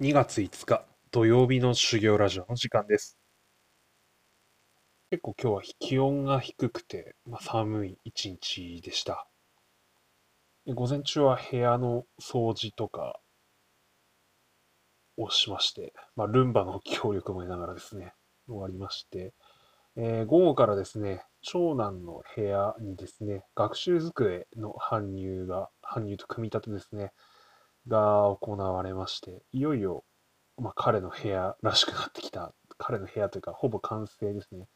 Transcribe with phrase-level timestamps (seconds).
[0.00, 3.18] 2月5日土曜日の修行ラジオの時間です。
[5.10, 9.26] 結構今日は気温が低くて、まあ、寒い一日でした。
[10.66, 13.18] で午前中は部屋の掃除とか
[15.16, 18.14] をしまして、まあ、ルンバの協力も得ながらですね、
[18.46, 19.34] 終わりまして、
[19.96, 27.10] えー午後からですね、長男の部屋にですね、学習机の搬入が、搬入と組み立てですね、
[27.88, 30.04] が行われまして、いよいよ、
[30.58, 32.54] まあ、彼の部屋らしくなってきた。
[32.78, 34.68] 彼の部屋というか、ほぼ完成ですね。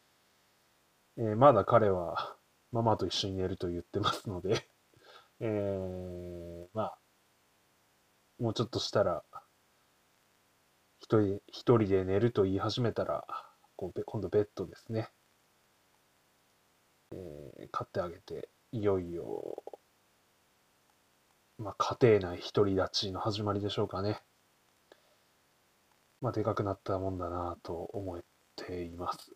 [1.17, 2.35] えーまだ彼は
[2.71, 4.67] ママと一緒に寝ると言ってますので、
[5.41, 6.99] えーまあ、
[8.37, 9.23] もうちょっとしたら、
[10.97, 13.27] 一人、一人で寝ると言い始めたら、
[13.75, 15.11] こう今度ベッドですね。
[17.13, 19.63] えー買ってあげて、いよいよ、
[21.57, 24.21] まあ、家庭内独り立ちの始まりでしょうかね。
[26.21, 28.23] まあ、でかくなったもんだなと思っ
[28.55, 29.31] ています。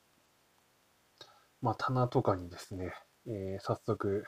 [1.61, 2.93] まあ、棚とかにですね、
[3.27, 4.25] えー早速、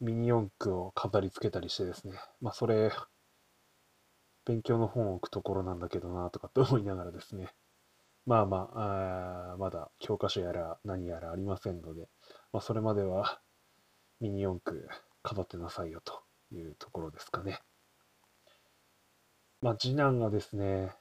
[0.00, 2.90] ミニ四駆を飾り付けたりしてですね、まあ、それ、
[4.46, 7.48] 勉強の本を置くところなんだけどなとかって思いながらですね、
[8.26, 12.08] まあまあ、あまだ教科書やら何やらありませんので、
[12.52, 13.40] まあ、それまでは
[14.20, 14.88] ミニ四駆
[15.22, 16.22] 飾ってなさいよと
[16.54, 17.60] いうところですかね。
[19.60, 20.92] まあ、次男がですね、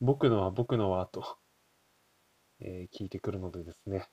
[0.00, 1.38] 僕のは僕のはと、
[2.60, 4.08] えー聞いてくるのでですね、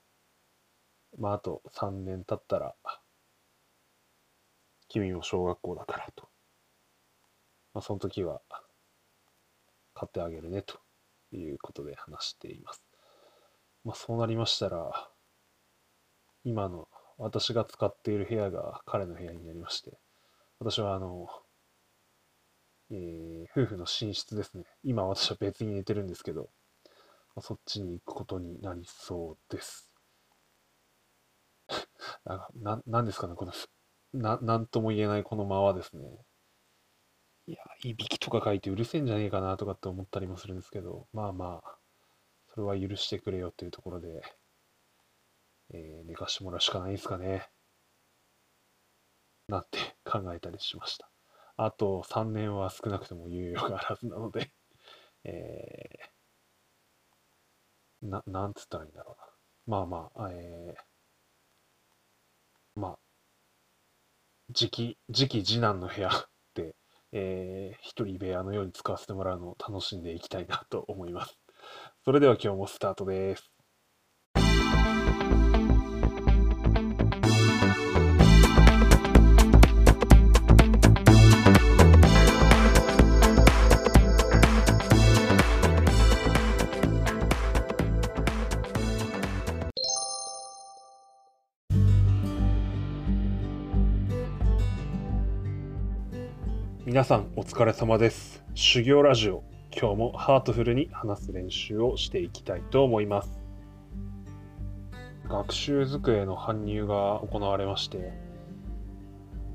[1.18, 2.76] まあ、あと3年経ったら、
[4.88, 6.30] 君も小学校だからと。
[7.74, 8.42] まあ、その時は、
[9.96, 10.80] 買ってあげるねと
[11.32, 12.84] いうことで話しています。
[13.84, 15.10] まあ、そうなりましたら、
[16.44, 19.98] 今の私が使っている部屋が彼の部屋になりまして、
[20.60, 21.28] 私はあの、
[22.92, 24.64] えー夫婦の寝室ですね。
[24.86, 26.44] 今私は別に寝てるんですけど、
[27.36, 29.94] まあそっちに行くことになりそうです。
[32.26, 33.54] なななんですかね、この、
[34.14, 36.04] な、なんとも言えないこの間はですね。
[37.48, 41.78] いや、いびきとか書いてうるせえんじゃねえかなとかって思ったりもするんですけど、まあまあ、
[42.56, 44.24] それは許してくれよっていうところで、
[45.72, 47.50] えー寝かしてもらうしかないですかね。
[49.48, 51.10] なんて考えたりしました。
[51.58, 54.52] あと3年は少なくとも猶予があるはずなので、
[55.26, 59.18] えーな、なんつったらいいんだろ
[59.68, 59.78] うな。
[59.78, 60.84] まあまあ、えー
[62.76, 63.00] まあ、
[64.54, 66.10] 次期、次期次男の部屋
[66.56, 66.76] で、
[67.12, 71.38] えー一人部屋のように使わせてもらうのを楽しんでいきたいなと思います。
[72.06, 73.53] それでは今日もスタートです。
[96.86, 98.44] 皆さんお疲れ様です。
[98.56, 103.40] 修行ラジオ、今日もハートフルに話す練習をしていきたいと思います。
[105.30, 108.12] 学習机の搬入が行われまして、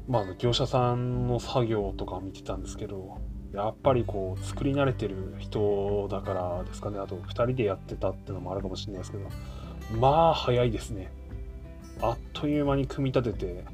[0.09, 3.19] まあ、業者さんの作業とか見てたんですけど、
[3.53, 9.29] やっぱりこう、作り慣れてる人だからですかね、あと2人でやってたってのもあるかもしれないですけど、
[10.01, 11.13] まあ早いですね。
[12.01, 13.65] あっという間に組み立てて、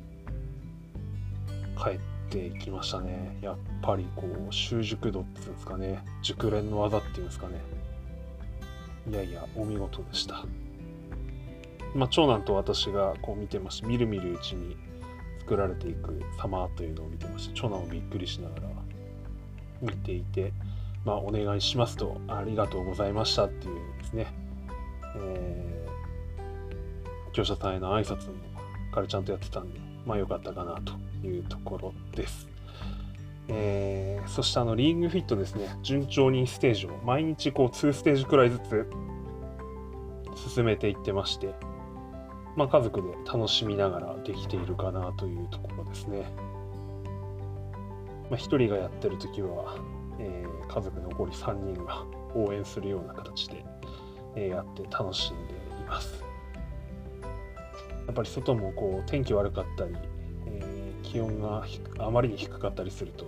[1.78, 2.13] 帰って
[2.46, 3.38] いきましたね。
[3.40, 7.60] やっぱりこう、習熟度っていうんですかね、熟練の技っていうんですかね。
[9.10, 10.44] いやいや、お見事でした。
[11.94, 14.76] まあ、長男と私がこう見てまして、みるみるうちに
[15.40, 18.62] 作られていく様というのを見てまして、長男もびっくりしながら
[19.80, 20.52] 見ていて、
[21.04, 24.26] まあ、お願いしますと、ありがとうございましたっていうですね、
[25.16, 25.74] えー
[27.34, 28.34] 業者さんへの挨拶も
[28.92, 30.92] 彼ちゃんとやってたんで、まあ良かったかなと
[31.24, 32.48] いうところです。
[33.48, 38.86] えーそしてあのリングフィットですね、順調にステージを毎日こう2ステージくらいずつ
[40.54, 41.54] 進めていってまして、
[42.56, 46.32] まあ家族で楽しみながらできているかなというところですね。
[48.30, 49.76] まあ一人がやってる時は、
[50.18, 52.04] えー家族残り3人が
[52.34, 53.62] 応援するような形で、
[54.36, 55.56] えーやって楽しんでい
[55.86, 56.24] ます。
[58.06, 59.94] やっぱり外もこう天気悪かったり、
[61.14, 61.64] 気温が
[61.98, 63.26] あまりに低かったりすると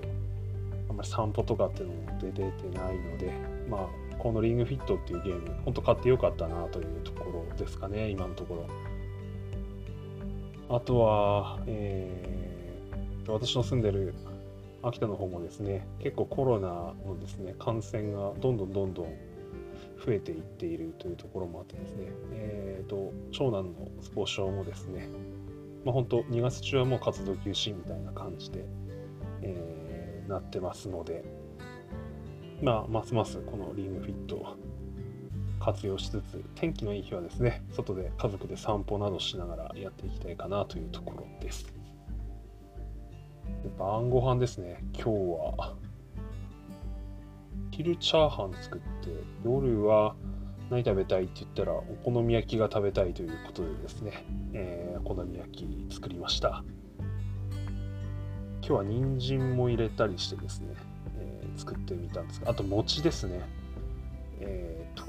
[0.91, 2.43] あんまり散歩とかっていうのも出て
[2.77, 3.33] ないので
[3.71, 8.67] まあこのリングフィットっていうゲーム本当買ってよかったなというところですかね今のところ。
[10.69, 12.37] あとは、えー
[13.29, 14.15] 私の住んでる
[14.83, 16.69] 秋田の方もですね、結構コロナ
[17.05, 19.07] のですね、感染がどんどんどんどん
[20.05, 25.09] 増えていっているというところもあってですね、えーと、長男のスポ少もですね、
[25.87, 28.65] まあ、本当2月中はもう活動休止みたいな感じで、
[29.41, 31.25] えー、なってますので、
[32.61, 34.57] まあ、ますますこのリームフィットを
[35.61, 41.73] 活用しつつ、天気のいい日はですね、外で家族で散歩などしながらやっていきたいかなというところです。
[43.79, 45.11] 晩ご飯ですね、今日
[45.61, 45.77] は
[47.71, 49.11] 昼チャーハン作って
[49.45, 50.17] 夜は
[50.71, 56.65] 何食べたいって言ったらお好み焼きが食べたいということでですね、えー、お好み焼き作りました。
[58.61, 60.75] 今日は人参も入れたりしてですね、
[61.19, 62.41] えー、作ってみたんです。
[62.41, 63.41] があと餅ですね。
[64.41, 65.05] えっ、と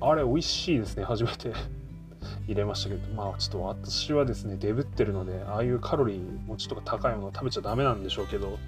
[0.00, 1.04] あれ美味しいですね。
[1.04, 1.52] 初めて
[2.48, 3.06] 入れましたけど。
[3.14, 8.58] まあちょっと私はですねデブってるのでああいうカロリー餅とか高いもの食べちゃダメなんでしょうけど。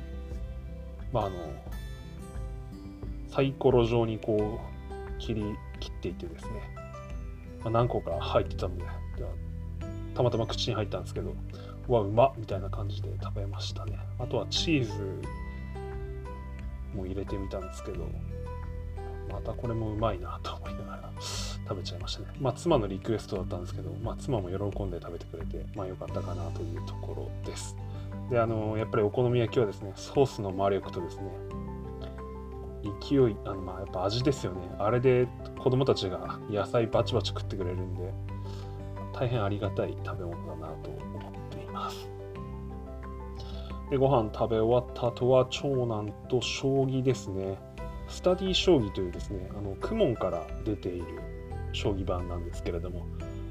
[1.15, 1.37] まああの
[3.29, 4.76] サイコロ状にこう
[5.19, 5.45] 切り
[5.81, 6.51] 切っていてですね、
[7.61, 8.85] まあ、何個か入ってたので
[10.15, 11.35] たまたま口に入ったんですけど
[11.89, 13.99] うわうまっみたいな感じで食べましたね。
[14.19, 14.93] あとはチーズ
[16.95, 18.09] も入れてみたんですけど
[19.31, 22.29] またこれもうまいなと思いながら 食べちゃいましたね。
[22.41, 27.77] まあ妻のリクエストだったんですけど、まあ、妻も喜んで食べてくれてまあ良かったかなというところです。
[28.31, 31.31] であのやっぱりお好み焼きはですねソースの魔力とですね
[33.01, 34.61] 勢いあのまあやっぱ味ですよね。
[34.79, 35.29] あれで
[35.59, 38.13] 子供たちが野菜バチバチ食ってくれるんで
[39.13, 42.09] 大変ありがたい食べ物だなと思っています。
[43.91, 47.59] でご飯食べ終わった後は長男と将棋ですね。
[48.09, 51.05] スタディ将棋というですねあのクモンから出ている
[51.73, 53.05] 将棋盤なんですけれども、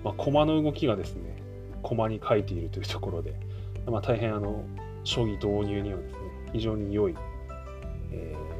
[0.03, 1.43] まあ、駒の動きがですね
[1.83, 3.35] 駒に書いているというところで、
[3.85, 4.63] まあ、大変あの
[5.03, 6.19] 将棋導入にはですね
[6.53, 7.15] 非常に良い、
[8.11, 8.54] えー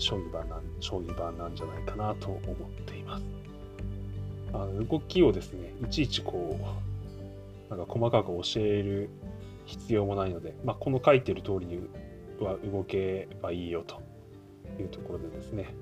[0.00, 2.42] 将棋盤なん将棋盤なんじゃないかなと思っ
[2.86, 3.24] ています。
[4.52, 6.58] あの動きをですね、いちいちこ
[7.70, 9.10] う、なんか細かく教える
[9.66, 11.80] 必要もないので、まあ、この書いてる通りに
[12.40, 14.02] は動けばいいよと
[14.80, 15.72] いうところでですね、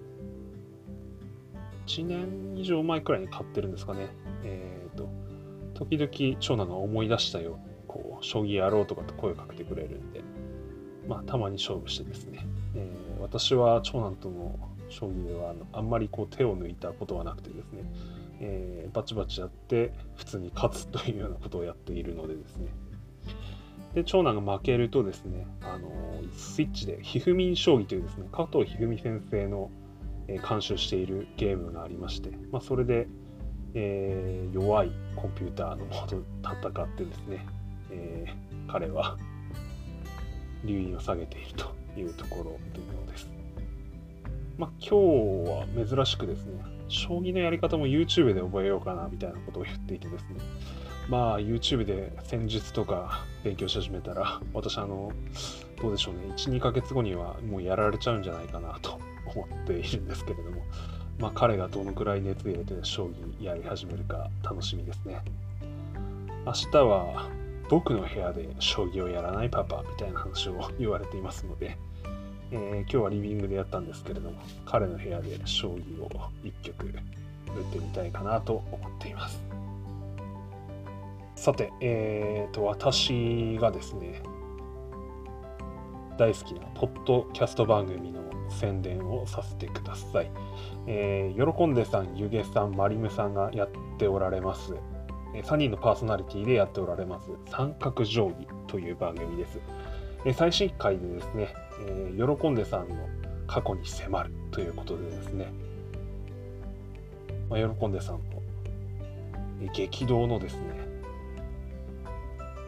[1.86, 4.08] 1年以上前くらいに買ってるんですかね。
[4.44, 5.08] え、ー、と、
[5.74, 10.20] 時々長男が思い出したように、こう、将棋やろうとかって声をかけてくれるんで、
[11.08, 12.46] まあ、たまに勝負してですね、
[13.20, 17.82] 私は長男との将棋ではあんまりこう手を抜いたことはなくてですね、
[18.40, 22.68] えー、バチバチやって普通に勝つというようなことをやっているのでですね。
[23.94, 25.90] で長男が負けるとですねあの
[26.36, 29.70] スイッチでひふみん将棋というですね加藤一二三先生の、
[30.46, 33.08] 監修しているゲームがありまして、まあ、それで、
[33.72, 37.46] えー、弱いコンピューターのもと戦ってですね、
[37.90, 39.16] えー、彼は
[40.64, 41.77] 留飲を下げていると。
[41.98, 43.28] いうところというのです。
[44.56, 50.40] まあ、今日は珍しくですね、将棋のやり方も YouTube で覚えようかなみたいなことを言っていてですね、
[51.08, 55.12] まあ YouTube で戦術とか勉強し始めたら、私あの、
[55.80, 58.98] どうでしょうね、1、2ヶ月後にはもうやられちゃうんじゃないかなと
[59.32, 60.62] 思っているんですけれども、
[61.18, 65.20] まあ彼がどのくらい熱入れて将棋やり始めるか楽しみですね。
[66.44, 67.28] 明日は
[67.68, 71.76] 僕の部屋で将棋をやらないパパみたいな話を言われていますので、
[72.50, 76.08] えー、今日はリビングでやったんですけれども、彼の部屋で将棋を
[76.42, 76.92] 1局打っ
[77.72, 79.42] てみたいかなと思っています。
[81.36, 84.22] さて、えーと、私がですね、
[86.18, 88.20] 大好きなポッドキャスト番組の
[88.50, 90.30] 宣伝をさせてください。
[90.86, 94.74] えー、喜んでさん、ゆげさん、まりむさんがやっておられます、
[95.34, 99.60] 3人のパーソナリティでやっておられます三角定規という番組です。
[100.34, 101.54] 最新回でですね、
[101.86, 102.96] えー、喜んでさんの
[103.46, 105.52] 過去に迫るということでですね、
[107.48, 108.42] まあ、喜んでさんの
[109.72, 110.62] 激動のですね、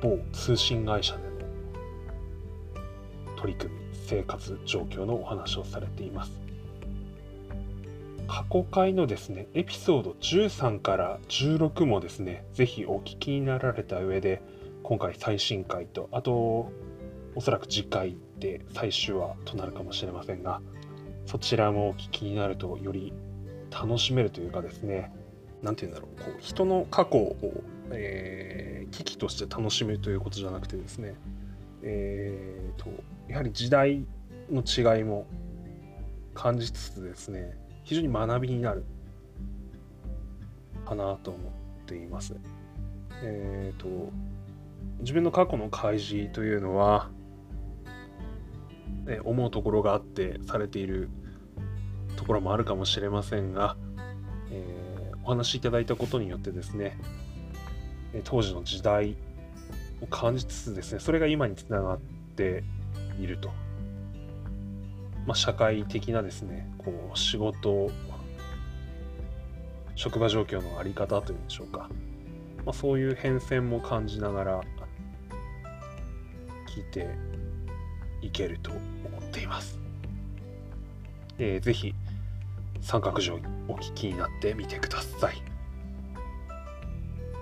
[0.00, 1.30] 某通信会社での
[3.36, 6.39] 取り組み、生活状況のお話をされています。
[8.30, 14.40] 過去回のですね、エピソード13から16もですね、ぜひお聞きになられた上で、
[14.84, 16.70] 今回最新回と、あと、
[17.34, 20.60] おそらく次回で最終話となるかもしれませんが、
[21.26, 23.12] そちらもお聞きになるとより
[23.68, 25.12] 楽しめるというかですね、
[25.60, 27.36] 何て言うんだろう、こう人の過去を、
[27.90, 31.16] えー、危機として楽しめるということじゃなくてですね、
[31.82, 32.90] えーと、
[33.26, 34.06] やはり時代
[34.48, 35.26] の違いも
[36.32, 38.84] 感じつつですね、非常に学びになる
[40.84, 41.50] かなと思
[41.82, 42.36] っています。
[43.22, 44.12] えっ、ー、と
[45.00, 47.10] 自分の過去の開示というのは
[49.08, 51.08] え思うところがあってされている
[52.16, 53.76] ところもあるかもしれませんが、
[54.50, 56.98] えー、お話しいただいたことによってですね
[58.24, 59.16] 当時の時代
[60.00, 61.98] を感じつつですねそれが今につながっ
[62.36, 62.64] て
[63.20, 63.50] いると、
[65.26, 67.90] まあ、社会的なですねこう仕事
[69.94, 71.90] 職場状況の在り方というんでしょうか、
[72.64, 74.60] まあ、そういう変遷も感じながら
[76.66, 77.08] 聞いて
[78.22, 78.80] いけると思
[79.18, 79.78] っています。
[81.38, 81.94] えー、ぜひ
[82.80, 85.42] 三角定規お聞きになってみてください。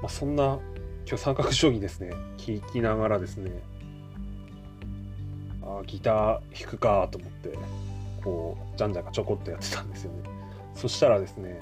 [0.01, 0.59] まあ、そんな
[1.07, 3.51] 今日三角定規ですね聞きながらですね
[5.81, 6.15] あギター
[6.59, 7.59] 弾くかと思って
[8.25, 10.23] こうじゃんじゃんがちょこっとやってたんですよね。
[10.75, 11.59] そしたらですね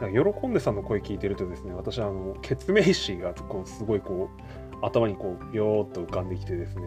[0.00, 4.30] なんか喜んでさんの声聞いてるとですね私あの決命詞がこうすごいこ
[4.82, 6.82] う頭にこうビョーっと浮かんできてですね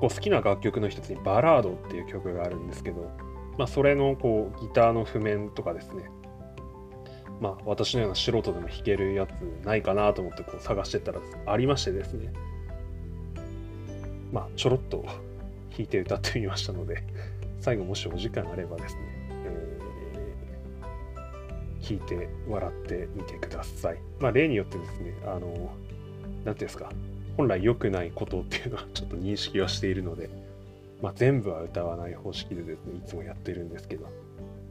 [0.00, 3.10] こう好きな楽曲の一つに「バラード」っていう曲があるんですけど、
[3.56, 6.10] まあ、それのこうギターの譜面とかですね
[7.40, 9.30] まあ私のような素人でも弾けるやつ
[9.64, 12.32] ないかなと思ってこう探してたらありましてですね
[14.32, 15.04] まあちょろっと
[15.70, 17.02] 弾いて歌ってみましたので
[17.60, 19.00] 最後もしお時間あればですね、
[19.44, 25.70] えー、いて笑ってみてくださいまあ例によってですねあの何て
[26.44, 26.90] 言うんですか
[27.36, 30.28] 本来良くないことっていうのは ちょっと認識はしているので、
[31.00, 34.08] まあ、全部は歌わない方式でですねいつもやってるんですけど、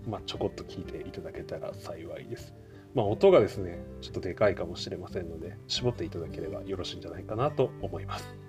[0.06, 2.54] まあ、ちょこっと聞いていただけたら幸いです。
[2.94, 8.47] まあ、音がですねちょっとでかいかもしれませんので絞っていただければよろしいんじゃないかなと思います。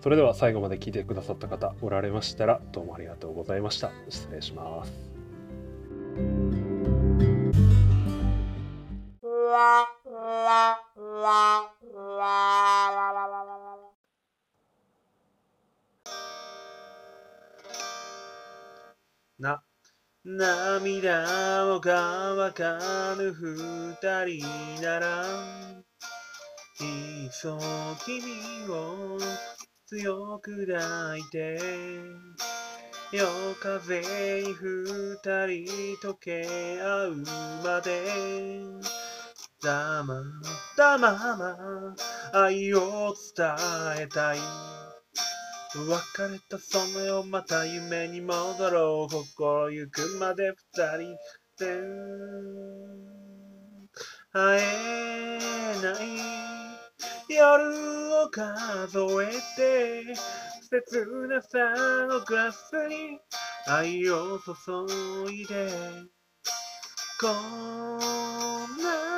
[0.00, 3.90] それでは最後まで聞いてくださった方おられましたらどうもありがとうございました。
[4.08, 4.92] 失礼します。
[19.40, 19.62] な
[20.24, 23.94] 涙も乾かぬ二
[24.26, 25.24] 人なら
[26.80, 27.58] いっそ
[28.04, 28.22] 君
[28.68, 29.18] を
[29.90, 31.58] 強く抱いて
[33.10, 33.26] 夜
[33.58, 34.00] 風
[34.42, 37.16] に二人溶け合う
[37.64, 38.02] まで
[39.62, 40.24] 黙っ
[40.76, 41.56] たまま
[42.34, 43.56] 愛を伝
[43.98, 44.38] えたい。
[45.74, 49.14] 別れたその夜また夢に戻ろう。
[49.14, 50.56] 心ゆくまで二
[50.98, 51.16] 人
[51.56, 51.66] で
[54.34, 55.38] 会え
[55.82, 55.92] な
[56.54, 56.57] い。
[57.28, 60.14] 夜を数えて
[60.70, 61.58] 切なさ
[62.06, 63.18] のグラスに
[63.66, 65.68] 愛を注いで
[67.20, 69.17] こんな